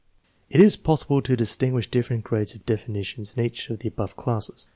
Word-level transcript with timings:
It 0.49 0.59
is 0.61 0.77
possible 0.77 1.21
to 1.21 1.35
distinguish 1.35 1.91
different 1.91 2.23
grades 2.23 2.55
of 2.55 2.65
definitions 2.65 3.37
in 3.37 3.45
each 3.45 3.69
of 3.69 3.77
the 3.77 3.89
above 3.89 4.15
classes. 4.15 4.67